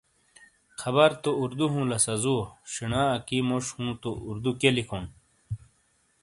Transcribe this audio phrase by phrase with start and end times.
[0.81, 2.39] خبر تو اردو ہُوں لا سَزُوو،
[2.71, 5.05] شینا اکی موش ہُوں تو اردو کِئیے لِکھون؟